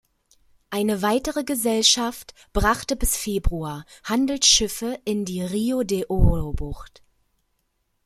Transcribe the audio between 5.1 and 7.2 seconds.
die Rio de Oro-Bucht.